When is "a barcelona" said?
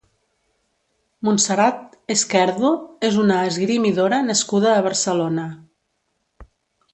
4.79-5.47